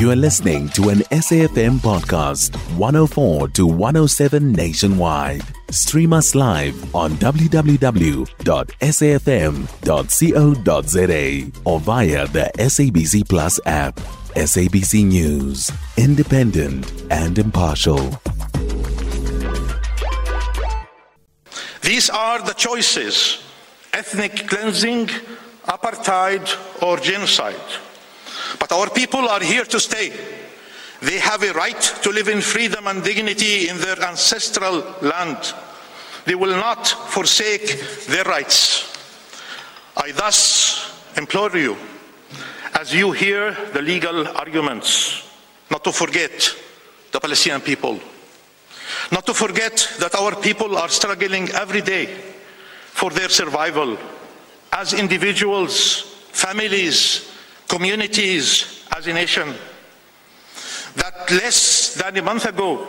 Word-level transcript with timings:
You 0.00 0.10
are 0.10 0.16
listening 0.16 0.70
to 0.70 0.88
an 0.88 1.00
SAFM 1.10 1.80
podcast, 1.80 2.56
104 2.78 3.48
to 3.48 3.66
107 3.66 4.50
nationwide. 4.50 5.42
Stream 5.70 6.14
us 6.14 6.34
live 6.34 6.94
on 6.94 7.10
www.safm.co.za 7.16 7.70
or 11.66 11.80
via 11.80 12.26
the 12.28 12.50
SABC 12.56 13.28
Plus 13.28 13.60
app. 13.66 13.96
SABC 14.36 15.04
News, 15.04 15.70
independent 15.98 16.90
and 17.10 17.38
impartial. 17.38 18.18
These 21.82 22.08
are 22.08 22.40
the 22.40 22.54
choices 22.54 23.44
ethnic 23.92 24.48
cleansing, 24.48 25.08
apartheid, 25.68 26.48
or 26.82 26.96
genocide. 26.96 27.89
But 28.70 28.78
our 28.78 28.90
people 28.90 29.28
are 29.28 29.40
here 29.40 29.64
to 29.64 29.80
stay. 29.80 30.12
They 31.00 31.18
have 31.18 31.42
a 31.42 31.52
right 31.52 31.80
to 32.02 32.10
live 32.10 32.28
in 32.28 32.40
freedom 32.40 32.86
and 32.86 33.02
dignity 33.02 33.68
in 33.68 33.78
their 33.78 34.00
ancestral 34.02 34.84
land. 35.00 35.54
They 36.24 36.34
will 36.34 36.54
not 36.54 36.86
forsake 36.86 37.80
their 38.06 38.24
rights. 38.24 38.86
I 39.96 40.12
thus 40.12 41.02
implore 41.16 41.56
you, 41.56 41.76
as 42.78 42.94
you 42.94 43.12
hear 43.12 43.56
the 43.72 43.82
legal 43.82 44.28
arguments, 44.28 45.28
not 45.70 45.82
to 45.84 45.92
forget 45.92 46.54
the 47.10 47.18
Palestinian 47.18 47.62
people. 47.62 47.98
Not 49.10 49.26
to 49.26 49.34
forget 49.34 49.96
that 49.98 50.14
our 50.14 50.36
people 50.36 50.76
are 50.76 50.88
struggling 50.88 51.48
every 51.50 51.80
day 51.80 52.06
for 52.06 53.10
their 53.10 53.30
survival 53.30 53.98
as 54.72 54.92
individuals, 54.92 56.02
families, 56.30 57.29
communities, 57.70 58.84
as 58.96 59.06
a 59.06 59.12
nation. 59.12 59.54
That 60.96 61.30
less 61.30 61.94
than 61.94 62.16
a 62.16 62.22
month 62.22 62.44
ago, 62.44 62.86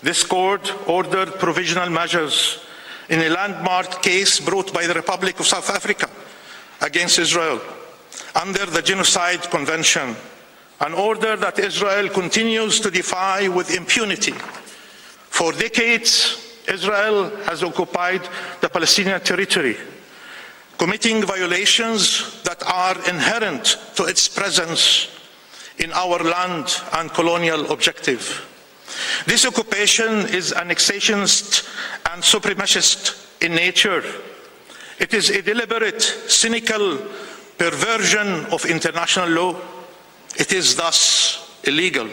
this 0.00 0.22
court 0.22 0.72
ordered 0.88 1.40
provisional 1.40 1.90
measures 1.90 2.64
in 3.08 3.20
a 3.20 3.28
landmark 3.28 4.00
case 4.00 4.38
brought 4.38 4.72
by 4.72 4.86
the 4.86 4.94
Republic 4.94 5.40
of 5.40 5.46
South 5.46 5.68
Africa 5.70 6.08
against 6.80 7.18
Israel 7.18 7.60
under 8.36 8.64
the 8.66 8.80
Genocide 8.80 9.42
Convention, 9.50 10.14
an 10.80 10.94
order 10.94 11.36
that 11.36 11.58
Israel 11.58 12.08
continues 12.08 12.78
to 12.80 12.90
defy 12.90 13.48
with 13.48 13.74
impunity. 13.74 14.32
For 14.32 15.52
decades, 15.52 16.62
Israel 16.68 17.36
has 17.44 17.64
occupied 17.64 18.22
the 18.60 18.68
Palestinian 18.68 19.20
territory 19.20 19.76
committing 20.82 21.22
violations 21.22 22.42
that 22.42 22.60
are 22.66 22.96
inherent 23.08 23.78
to 23.94 24.02
its 24.02 24.26
presence 24.26 25.06
in 25.78 25.92
our 25.92 26.18
land 26.24 26.82
and 26.94 27.14
colonial 27.14 27.70
objective. 27.70 28.44
This 29.24 29.46
occupation 29.46 30.26
is 30.34 30.52
annexationist 30.52 31.68
and 32.10 32.20
supremacist 32.20 33.30
in 33.40 33.54
nature. 33.54 34.02
It 34.98 35.14
is 35.14 35.30
a 35.30 35.40
deliberate, 35.40 36.02
cynical 36.02 36.98
perversion 37.58 38.46
of 38.46 38.64
international 38.64 39.28
law. 39.28 39.60
It 40.36 40.52
is 40.52 40.74
thus 40.74 41.60
illegal. 41.62 42.08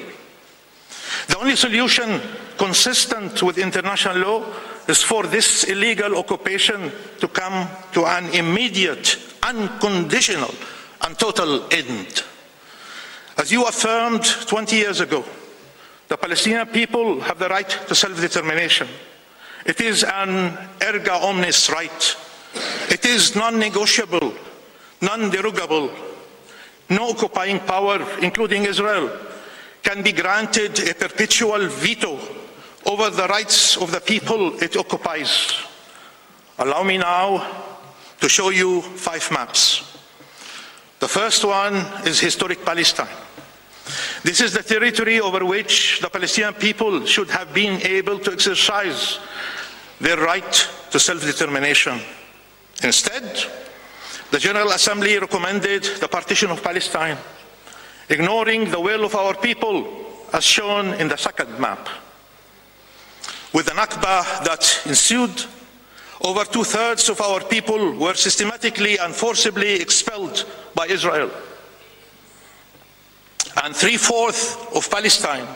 The 1.25 1.39
only 1.39 1.55
solution 1.55 2.21
consistent 2.59 3.41
with 3.41 3.57
international 3.57 4.17
law 4.17 4.45
is 4.89 5.03
for 5.03 5.23
this 5.27 5.65
illegal 5.65 6.17
occupation 6.17 6.91
to 7.19 7.27
come 7.27 7.69
to 7.93 8.05
an 8.05 8.25
immediate, 8.33 9.17
unconditional, 9.43 10.53
and 11.05 11.17
total 11.17 11.65
end. 11.71 12.23
As 13.37 13.51
you 13.51 13.65
affirmed 13.65 14.25
20 14.47 14.75
years 14.75 14.99
ago, 14.99 15.23
the 16.07 16.17
Palestinian 16.17 16.67
people 16.67 17.21
have 17.21 17.37
the 17.37 17.47
right 17.47 17.69
to 17.69 17.93
self 17.93 18.19
determination. 18.19 18.87
It 19.65 19.79
is 19.79 20.03
an 20.03 20.57
erga 20.79 21.21
omnes 21.21 21.69
right. 21.69 22.15
It 22.89 23.05
is 23.05 23.35
non 23.35 23.59
negotiable, 23.59 24.33
non 25.01 25.29
derogable. 25.29 25.91
No 26.89 27.09
occupying 27.09 27.59
power, 27.59 28.03
including 28.19 28.65
Israel, 28.65 29.11
can 29.83 30.01
be 30.01 30.11
granted 30.11 30.79
a 30.89 30.95
perpetual 30.95 31.67
veto 31.67 32.38
over 32.85 33.09
the 33.09 33.27
rights 33.27 33.77
of 33.77 33.91
the 33.91 33.99
people 33.99 34.61
it 34.61 34.75
occupies. 34.75 35.53
Allow 36.57 36.83
me 36.83 36.97
now 36.97 37.45
to 38.19 38.29
show 38.29 38.49
you 38.49 38.81
five 38.81 39.29
maps. 39.31 39.97
The 40.99 41.07
first 41.07 41.45
one 41.45 41.75
is 42.05 42.19
historic 42.19 42.65
Palestine. 42.65 43.07
This 44.23 44.41
is 44.41 44.53
the 44.53 44.63
territory 44.63 45.19
over 45.19 45.45
which 45.45 46.01
the 46.01 46.09
Palestinian 46.09 46.53
people 46.53 47.05
should 47.05 47.29
have 47.29 47.53
been 47.53 47.81
able 47.81 48.19
to 48.19 48.33
exercise 48.33 49.19
their 49.99 50.17
right 50.17 50.69
to 50.91 50.99
self 50.99 51.21
determination. 51.21 51.99
Instead, 52.83 53.23
the 54.31 54.39
General 54.39 54.69
Assembly 54.71 55.17
recommended 55.17 55.83
the 55.99 56.07
partition 56.07 56.51
of 56.51 56.61
Palestine, 56.61 57.17
ignoring 58.09 58.69
the 58.69 58.79
will 58.79 59.05
of 59.05 59.15
our 59.15 59.35
people 59.35 60.05
as 60.33 60.43
shown 60.43 60.93
in 60.95 61.07
the 61.07 61.17
second 61.17 61.57
map. 61.59 61.87
With 63.53 63.65
the 63.65 63.71
Nakba 63.71 64.43
that 64.45 64.81
ensued, 64.85 65.45
over 66.21 66.43
two 66.45 66.63
thirds 66.63 67.09
of 67.09 67.21
our 67.21 67.41
people 67.41 67.93
were 67.93 68.13
systematically 68.13 68.97
and 68.97 69.15
forcibly 69.15 69.73
expelled 69.81 70.45
by 70.75 70.85
Israel. 70.87 71.31
And 73.63 73.75
three 73.75 73.97
fourths 73.97 74.55
of 74.75 74.89
Palestine 74.89 75.47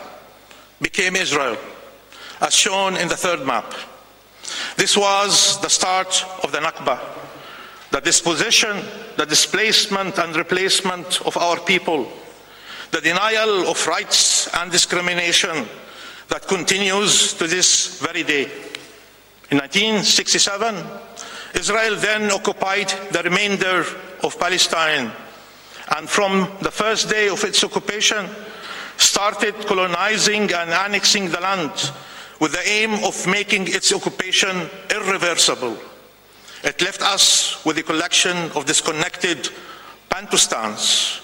became 0.80 1.16
Israel, 1.16 1.56
as 2.40 2.54
shown 2.54 2.96
in 2.96 3.08
the 3.08 3.16
third 3.16 3.46
map. 3.46 3.72
This 4.76 4.96
was 4.96 5.60
the 5.60 5.70
start 5.70 6.24
of 6.42 6.50
the 6.50 6.58
Nakba, 6.58 6.98
the 7.92 8.00
dispossession, 8.00 8.84
the 9.16 9.26
displacement 9.26 10.18
and 10.18 10.34
replacement 10.34 11.22
of 11.22 11.36
our 11.36 11.60
people, 11.60 12.08
the 12.90 13.00
denial 13.00 13.68
of 13.68 13.86
rights 13.86 14.48
and 14.54 14.72
discrimination 14.72 15.66
that 16.34 16.48
continues 16.48 17.32
to 17.34 17.46
this 17.46 18.00
very 18.00 18.24
day. 18.24 18.42
In 19.52 19.58
1967, 19.58 20.74
Israel 21.54 21.94
then 21.94 22.28
occupied 22.32 22.88
the 23.12 23.22
remainder 23.22 23.84
of 24.24 24.36
Palestine 24.40 25.12
and 25.96 26.10
from 26.10 26.50
the 26.60 26.72
first 26.72 27.08
day 27.08 27.28
of 27.28 27.44
its 27.44 27.62
occupation 27.62 28.26
started 28.96 29.54
colonizing 29.66 30.52
and 30.52 30.70
annexing 30.70 31.30
the 31.30 31.38
land 31.38 31.92
with 32.40 32.50
the 32.50 32.68
aim 32.68 33.04
of 33.04 33.14
making 33.28 33.68
its 33.68 33.92
occupation 33.92 34.68
irreversible. 34.90 35.78
It 36.64 36.82
left 36.82 37.02
us 37.02 37.64
with 37.64 37.78
a 37.78 37.84
collection 37.84 38.36
of 38.56 38.66
disconnected 38.66 39.50
Bantustans 40.10 41.23